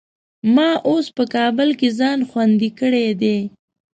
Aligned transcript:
ما 0.55 0.69
اوس 0.89 1.05
په 1.17 1.23
کابل 1.35 1.69
کې 1.79 1.89
ځان 1.99 2.19
خوندي 2.29 2.69
کړی 2.79 3.07
دی. 3.21 3.37